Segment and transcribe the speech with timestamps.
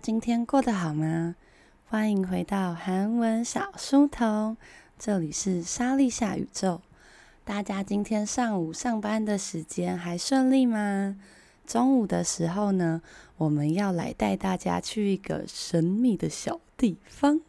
[0.00, 1.34] 今天过得好吗？
[1.88, 4.56] 欢迎回到韩文小书童，
[4.96, 6.80] 这里是莎莉夏宇宙。
[7.44, 11.16] 大家今天上午上班的时间还顺利吗？
[11.66, 13.02] 中午的时候呢，
[13.38, 17.40] 我们要来带大家去一个神秘的小地方。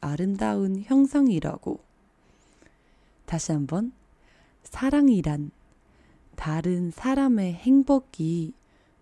[0.00, 1.80] 아름다운 형상이라고.
[3.26, 3.92] 다시 한번.
[4.62, 5.50] 사랑이란
[6.36, 8.52] 다른 사람의 행복이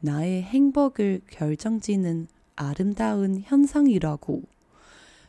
[0.00, 2.26] 나의 행복을 결정짓는
[2.56, 4.42] 아름다운 현상이라고.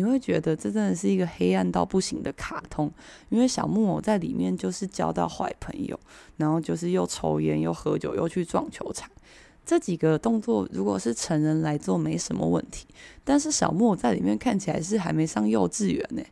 [0.00, 2.92] 你会觉得这真的是一个黑暗到不行的卡通，
[3.30, 5.98] 因为小木偶在里面就是交到坏朋友，
[6.36, 9.10] 然后就是又抽烟又喝酒又去撞球场，
[9.64, 12.86] 这几个动作如果是成人来做没什么问题，
[13.24, 16.22] 但是小木偶在里面看起来是还没上幼稚园呢，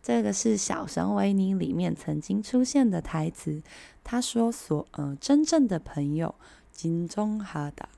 [0.00, 3.62] 这个是小熊维尼里面曾经出现的台词。
[4.04, 6.34] 他说所：“所呃，真正的朋友，
[6.72, 7.88] 진정하다。”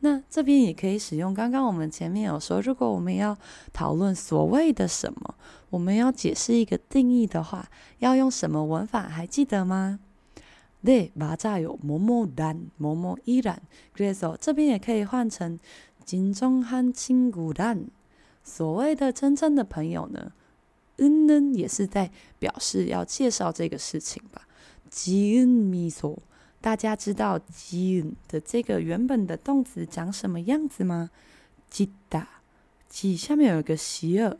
[0.00, 1.32] 那这边也可以使用。
[1.32, 3.36] 刚刚我们前面有说，如果我们要
[3.72, 5.34] 讨论所谓的什么，
[5.70, 7.70] 我们要解释一个定义的话，
[8.00, 9.08] 要用什么文法？
[9.08, 10.00] 还记得吗？
[10.84, 15.58] 对，맞아요，某某란，某某이란，그래서这边也可以换成
[16.04, 17.86] 진정한친구 란。
[18.42, 20.32] 所谓的真正的朋友呢，
[20.98, 24.42] 은는也是在表示要介绍这个事情吧。
[24.90, 26.18] 지은미소，
[26.61, 31.09] 大家知道吉的这个原本的动词长什么样子吗？
[31.69, 32.27] 吉达，
[32.87, 34.37] 吉下面有一个西尔，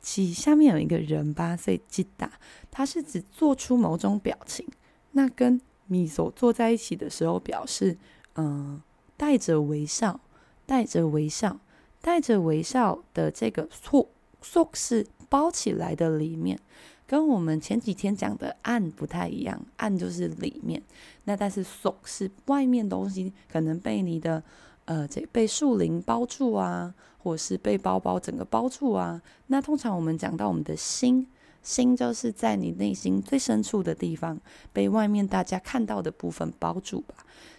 [0.00, 2.32] 吉下面有一个人吧，所以吉达，
[2.70, 4.66] 它是指做出某种表情，
[5.12, 7.96] 那跟米索坐在一起的时候表示
[8.34, 8.82] 嗯
[9.16, 10.20] 带着微笑
[10.66, 11.58] 带着微笑
[12.00, 14.10] 带着微笑的这个素
[14.40, 15.06] 素是。
[15.32, 16.58] 包起来的里面，
[17.06, 20.82] 跟我们前几天讲的暗不太一样，暗就是里面，
[21.24, 24.42] 那但是속是外面东西，可能被你的
[24.84, 31.26] 呃这被树林包住啊，或是被包包整个包住啊，那通常我们讲到我们的心。
[31.62, 34.36] 心就是在你内心最深处的地方，
[34.72, 37.14] 被外面大家看到的部分包住吧。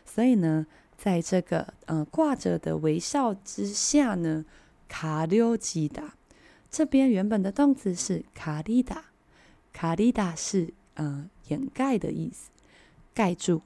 [0.06, 4.44] 所以呢，在这个呃挂着的微笑之下呢，
[4.90, 6.16] 卡溜吉达
[6.73, 9.07] 这边原本的动词是卡利达，
[9.73, 12.51] 卡利达是呃掩盖的意思，
[13.15, 13.63] 盖住。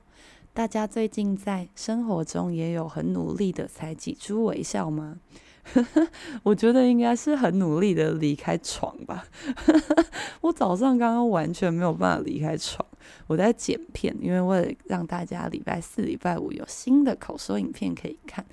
[0.52, 5.18] 大家最近在生活中也有很努力的才挤出微笑吗？
[6.42, 9.24] 我觉得应该是很努力的离开床吧。
[10.40, 12.84] 我早上刚刚完全没有办法离开床，
[13.26, 18.44] 我在剪片，因为为了让大家礼拜四、礼拜五有新的口说影片可以看。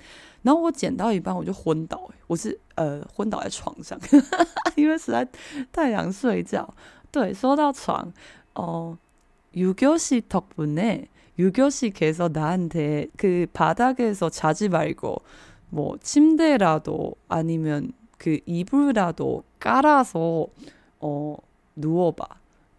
[0.42, 3.98] 然后我剪到一半我就昏倒，我是呃昏倒在床上，
[4.76, 5.26] 因为实在
[5.72, 6.72] 太想睡觉。
[7.10, 8.12] 对，说到床
[8.54, 8.96] 哦，
[9.54, 11.08] 유교시덕분에
[11.38, 15.20] 유교식에서 나한테 그 바닥에서 자지 말고
[15.70, 20.46] 뭐 침대라도 아니면 그 이불이라도 깔아서
[21.00, 21.36] 어
[21.74, 22.24] 누워봐.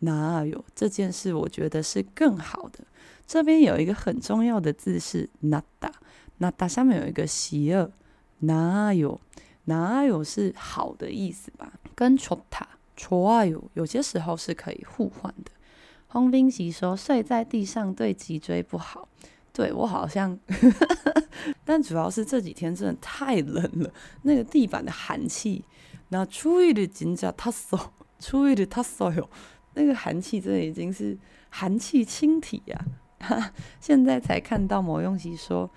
[0.00, 1.32] 哪有这件事？
[1.34, 2.80] 我觉得是更好的。
[3.26, 7.90] 这边有一个很重要的字是나다，나다下面有一个喜恶，
[8.40, 9.20] 哪有
[9.64, 11.72] 哪有是好的意思吧？
[11.94, 15.50] 跟좋다좋아요有些时候是可以互换的。
[16.08, 19.08] 洪冰喜说：“睡在地上对脊椎不好。
[19.52, 20.36] 对”对我好像，
[21.64, 23.90] 但主要是这几天真的太冷了，
[24.22, 25.64] 那个地板的寒气。
[26.08, 27.78] 那初一的金甲他手，
[28.18, 29.30] 初一的他手哟，
[29.79, 31.17] 那个寒气真的已经是
[31.49, 32.85] 寒气清体呀、
[33.19, 33.53] 啊！
[33.79, 35.69] 现在才看到某用喜说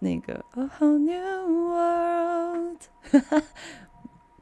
[0.00, 2.78] 那个 A whole new world。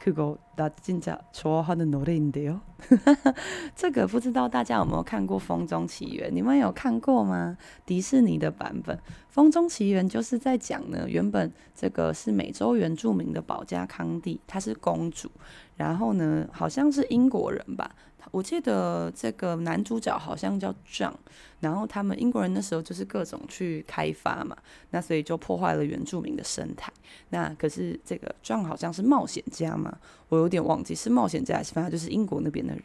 [0.01, 1.02] 这个大家真
[1.34, 2.60] 좋아하는노래인데요。
[3.76, 6.30] 这个不知道大家有没有看过《风中奇缘》？
[6.34, 7.58] 你们有看过吗？
[7.86, 8.96] 迪士尼的版本《
[9.30, 15.30] 风中奇缘》就是在讲呢，原本这个是美洲原住民的宝嘉康帝，她是公主，
[15.76, 17.96] 然后呢，好像是英国人吧。
[18.32, 21.14] 我记得这个男主角好像叫 John，
[21.62, 24.56] 然后他们英国人那时候就是各种去开发嘛，
[24.92, 26.92] 那所以就破坏了原住民的生态。
[27.30, 29.98] 那可是这个 John 好像是冒险家嘛，
[30.28, 32.84] 我 有点忘记是冒险家还是反正就是英国那边的人。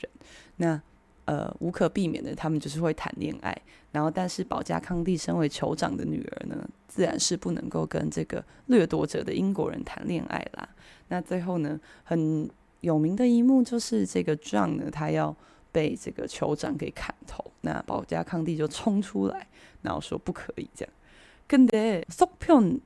[0.57, 0.81] 那
[1.25, 3.57] 呃无可避免的，他们就是会谈恋爱。
[3.93, 10.69] 然后但是宝嘉康帝身为酋长的女儿呢，自然是不能够跟这个掠夺者的英国人谈恋爱啦。
[11.09, 12.49] 那最后呢，很。
[12.81, 15.35] 有名的一幕就是这个 John 呢，他要
[15.73, 19.47] 被这个酋长给砍头，那宝嘉康帝就冲出来，
[19.81, 20.93] 然后说不可以这样。
[21.49, 22.81] 근데속편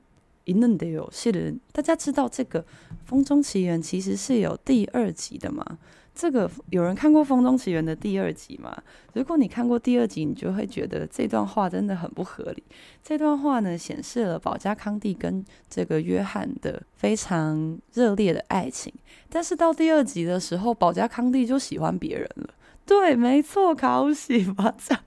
[0.45, 2.61] 있는데요실은大家知道这个《
[3.05, 5.77] 风中奇缘》其实是有第二集的吗？
[6.15, 8.75] 这个有人看过《风中奇缘》的第二集吗？
[9.13, 12.63] 如果你看过第二集，你就会觉得这段话真的很不合理。
[13.01, 18.91] 这段话呢，显示了宝嘉康帝跟这个约翰的非常热烈的爱情。
[19.29, 22.49] 但是到第二集的时候，宝嘉康帝就喜欢别人了。
[22.85, 24.75] 对，没错，考喜吧？
[24.77, 25.03] 这样，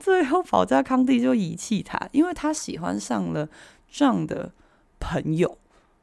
[0.00, 3.48] 最后宝嘉康帝就遗弃他，因为他喜欢上了
[3.88, 4.52] 这样的
[5.04, 5.58] 朋友。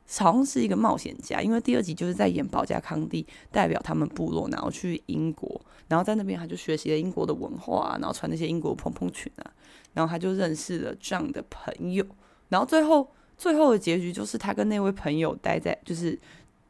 [0.10, 9.52] 好像是一个冒险家，因为第二集就是在演保加康帝代表他们部落，然后去英国，然后在那边他就学习了英国的文化，然后穿那些英国蓬蓬裙啊，
[9.94, 12.06] 然后他就认识了这样的朋友，
[12.48, 16.18] 然后最后最后的结局就是他跟那位朋友待在就是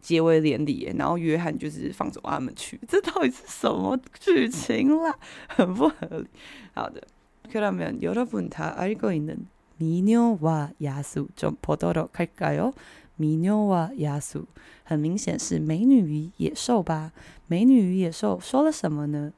[0.02, 5.16] 结为连理，然后约翰就是放走他们去，这到底是什么剧情啦？
[5.48, 6.26] 很不合理。
[6.74, 7.04] 好的，
[7.52, 9.46] 그러면여러분다알고있는
[9.82, 12.74] 미녀와야수좀보도록할까요
[13.16, 14.46] 米妞哇亚苏，
[14.84, 17.14] 很明显是美女与野兽吧？
[17.48, 19.34] 美女与野兽说了什么呢？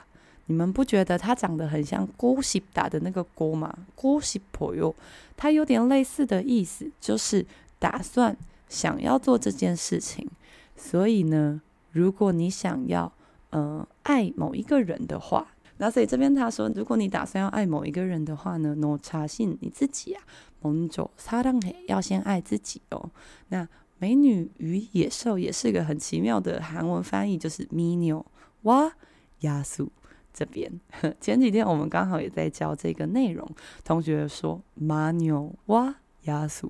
[0.47, 4.95] 你们不觉得它长得很像“고싶다”的那个“고”吗？“고싶어요”，
[5.37, 7.45] 它有点类似的意思，就是
[7.79, 8.35] 打算、
[8.71, 10.27] 想要做这件事情。
[10.75, 11.61] 所以呢，
[11.93, 13.13] 如果你想要，
[13.53, 15.48] 呃爱某一个人的话。
[15.77, 20.22] 那所以这边他说，如果你打算要爱某一个人的话呢，너자신你自己啊，
[20.62, 23.10] 먼저사랑해要先爱自己哦。
[23.48, 23.65] 那
[23.98, 29.88] 美女与野兽也是一个很奇妙的韩文翻译，就是미녀와야수
[30.34, 30.70] 这边。
[31.22, 33.50] 前几天我们刚好也在教这个内容，
[33.86, 36.70] 同学说마녀와야수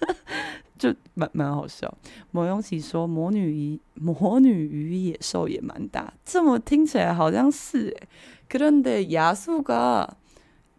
[0.77, 1.93] 就蛮蛮好笑。
[2.31, 8.07] 某永琪说魔女与魔女与野兽也蛮大，这么听起来好像是哎，
[8.47, 10.17] 可是的亚素嘎。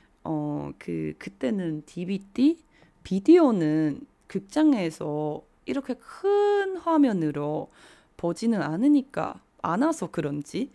[0.22, 2.58] 어그그때는 DVD
[3.02, 7.68] 비디오는 극장에서 이렇게 큰 화면으로
[8.16, 10.70] 보지는 않으니까 않아서 그런지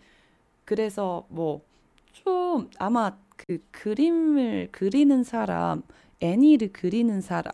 [0.64, 1.72] 그래서 뭐
[2.12, 5.82] 좀 아마 그 그림을 그리는 사람
[6.20, 7.52] 애니를 그리는 사람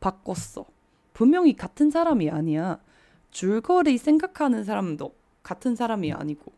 [0.00, 0.66] 바꿨어
[1.12, 2.78] 분명히 같은 사람이 아니야
[3.30, 6.52] 줄거리 생각하는 사람도 같은 사람이 아니고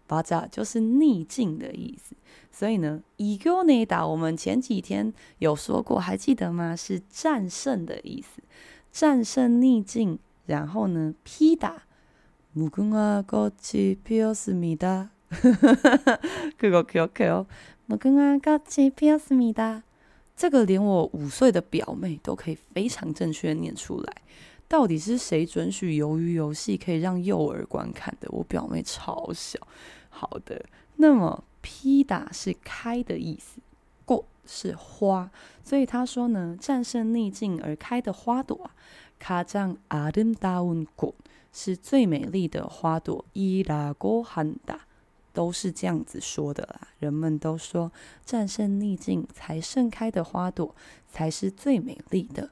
[0.07, 2.15] 爆炸就是逆境的意思。
[2.51, 6.77] 所以呢，伊戈内打我们前几天有说过，还记得吗？
[6.77, 8.43] 是战胜的意思，
[8.91, 10.19] 战胜逆境。
[10.47, 11.85] 然后呢，劈打。
[12.55, 13.23] 무궁 화。
[20.35, 24.23] 这个连我五岁的表妹都可以非常正确的念出来。
[24.72, 28.28] 到底是谁准许鱿鱼游戏可以让幼儿观看的？
[28.32, 29.60] 我表妹超小。
[30.10, 30.65] 好的，
[30.96, 31.43] 那么。
[31.70, 33.60] 披打是开的意思，
[34.06, 35.30] 꽃是花，
[35.65, 38.72] 所以他说呢，战胜逆境而开的花朵啊，
[39.22, 41.13] 가장아름다운꽃
[41.52, 44.80] 是最美丽的花朵，이라고한다
[45.34, 46.88] 都是这样子说的啦。
[47.00, 47.91] 人们都说，
[48.24, 50.74] 战胜逆境才盛开的花朵
[51.10, 52.52] 才是最美丽的。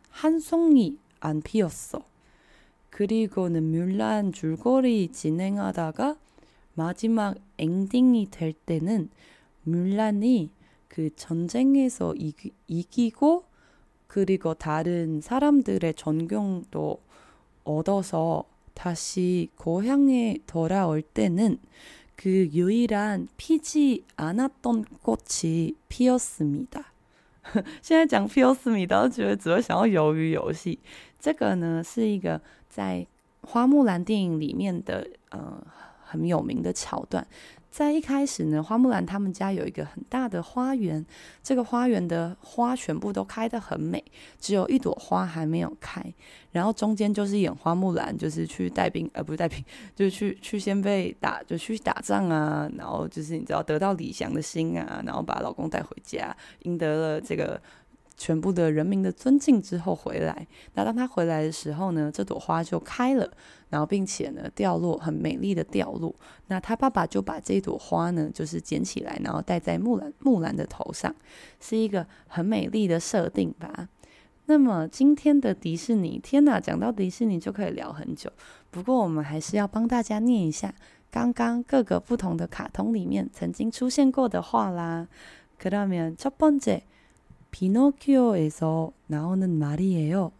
[0.11, 2.03] 한 송이 안 피었어
[2.91, 6.15] 그리고는 뮬란 줄거리 진행하다가
[6.75, 9.09] 마지막 엔딩이 될 때는
[9.63, 10.51] 뮬란이
[10.87, 13.45] 그 전쟁에서 이기, 이기고
[14.07, 16.99] 그리고 다른 사람들의 존경도
[17.63, 18.43] 얻어서
[18.73, 21.59] 다시 고향에 돌아올 때는
[22.15, 26.90] 그 유일한 피지 않았던 꽃이 피었습니다.
[27.81, 30.79] 现在讲 feels 你倒觉得只会想要鱿鱼游戏。
[31.19, 33.05] 这个呢是一个在
[33.41, 35.61] 花木兰电影里面的嗯
[36.03, 37.25] 很有名的桥段。
[37.71, 41.03] 在一开始呢，花木兰他们家有一个很大的花园，
[41.41, 44.03] 这个花园的花全部都开得很美，
[44.37, 46.03] 只有一朵花还没有开。
[46.51, 49.63] 然后中间就是演花木兰，就是去带兵，呃，不是带兵，
[49.95, 57.59] 就是去去先被打，就去打仗啊，然后就是你知道得到李祥的心啊，然后把老公带回家，赢得了这个。
[58.20, 63.30] 全部的人民的尊敬之后回来，那当他回来的时候呢，这朵花就开了，
[63.68, 66.14] 然后并且呢掉落，很美丽的掉落。
[66.46, 71.14] 那他爸爸就把这朵花呢，就是捡起来，然后戴在木兰木兰的头上，
[71.60, 73.88] 是一个很美丽的设定吧。
[74.46, 78.30] 那么今天的迪士尼，天哪，讲到迪士尼就可以聊很久。
[78.70, 80.74] 不过我们还是要帮大家念一下
[81.10, 85.08] 刚刚各个不同的卡通里面曾经出现过的话啦。
[85.60, 86.82] 그러면첫번째
[87.51, 90.31] 비노키오에서 나오는 말이에요.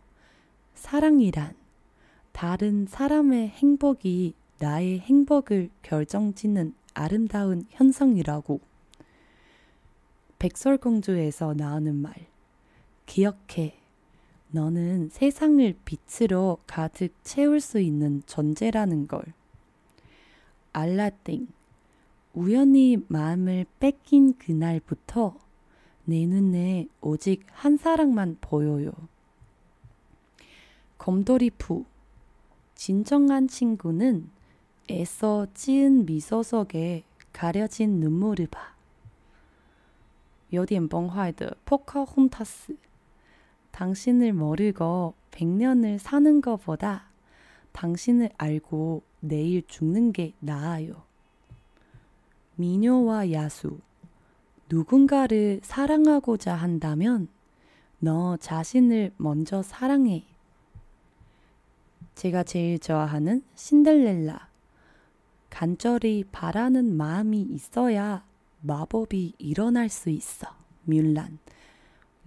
[0.74, 1.56] 사랑이란
[2.32, 8.60] 다른 사람의 행복이 나의 행복을 결정짓는 아름다운 현상이라고.
[10.39, 12.13] 백설공주에서 나오는 말.
[13.06, 13.76] 기억해.
[14.52, 19.21] 너는 세상을 빛으로 가득 채울 수 있는 존재라는 걸.
[20.74, 21.47] 알라띵.
[22.34, 25.36] 우연히 마음을 뺏긴 그날부터
[26.05, 28.92] 내 눈에 오직 한 사랑만 보여요.
[30.99, 31.85] 곰돌이푸
[32.75, 34.29] 진정한 친구는
[34.90, 38.77] 애써 지은 미소 속에 가려진 눈물을 봐.
[40.53, 42.77] 有点崩坏的 포커혼타스.
[43.73, 47.11] 당신을 모르고 백년을 사는 것보다
[47.73, 51.03] 당신을 알고 내일 죽는 게 나아요.
[52.55, 53.79] 미녀와 야수.
[54.72, 57.28] 누군가를 사랑하고자 한다면
[58.00, 60.24] 너 자신을 먼저 사랑해.
[62.16, 64.48] 제가 제일 좋아하는 신데렐라.
[65.50, 68.24] 간절히 바라는 마음이 있어야
[68.62, 70.48] 마법이 일어날 수 있어.
[70.86, 71.40] 뮬란.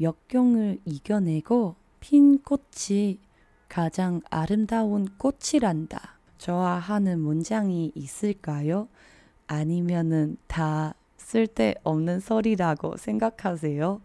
[0.03, 3.21] 역경을 이겨내고 핀 꽃이
[3.71, 6.19] 가장 아름다운 꽃이란다.
[6.37, 8.89] 좋아하는 문장이 있을까요?
[9.47, 14.01] 아니면은 다 쓸데없는 소리라고 생각하세요?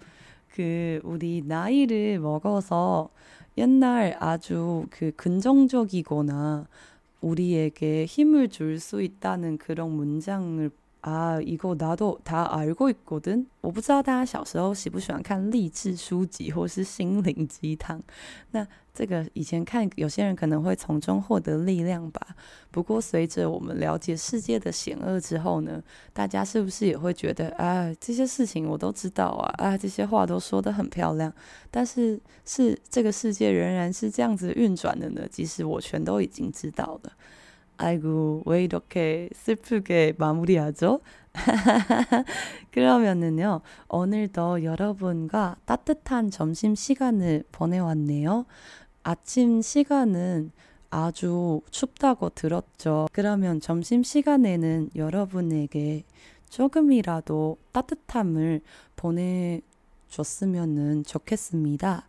[0.50, 3.10] 그, 우리 나이를 먹어서
[3.58, 6.68] 옛날 아주 그 긍정적이거나
[7.22, 10.70] 우리에게 힘을 줄 수 있다는 그런 문장을
[11.02, 18.02] 啊，一个大家都他耳过过的，我不知道大家小时候喜不喜欢看励志书籍或是心灵鸡汤。
[18.52, 22.36] 那这个以前看，有些人可能会从中获得力量吧。
[22.70, 25.82] 不过随着我们了解世界的险恶之后呢，
[26.12, 31.34] 大家是不是也会觉得啊，这些事情我都知道啊，啊，这些话都说得很漂亮，
[31.72, 35.26] 但是是这个世界仍然是这样子运转的呢？
[35.32, 37.14] 即使我全都已经知道了。
[37.79, 41.01] 아이고, 왜 이렇게 슬프게 마무리하죠?
[42.71, 48.47] 그러면은요, 오늘도 여러분과 따뜻한 점심 시간을 보내왔네요.
[49.03, 50.53] 아침 시간은
[50.91, 53.09] 아주 춥다고 들었죠.
[53.13, 56.05] 그러면 점심 시간에는 여러분에게
[56.49, 58.61] 조금이라도 따뜻함을
[58.97, 62.07] 보내줬으면 좋겠습니다.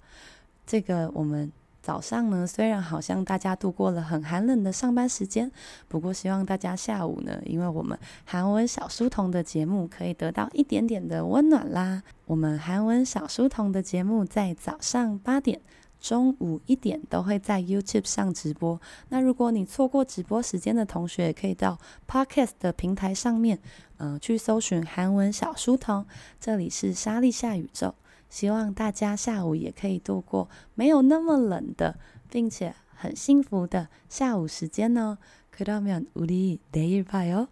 [0.65, 1.51] 这个我们
[1.82, 5.50] 早上呢，虽然好像大家度过了很寒冷的上班时间，
[5.88, 12.02] 不过希望大家下午呢，因为我们韩文小书童的节目可以得到一点点的温暖啦。
[12.26, 15.60] 我们韩文小书童的节目在早上八点、
[15.98, 18.80] 中午一点都会在 YouTube 上直播。
[19.08, 23.58] 那如果你错过直播时间的同学，也可以到 Podcast 的平台上面，
[23.96, 26.06] 嗯、去搜寻韩文小书童。
[26.38, 27.94] 这里是莎莉夏宇宙。
[28.29, 31.97] 希望大家下午也可以度过没有那么冷的，
[32.29, 35.17] 并且很幸福的下午时间哦。
[35.55, 37.47] 그러면우리내일봐요